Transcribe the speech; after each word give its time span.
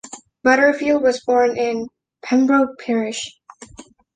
Butterfield 0.43 1.03
was 1.03 1.23
born 1.23 1.55
in 1.55 1.85
Pembroke 2.23 2.79
Parish. 2.79 3.39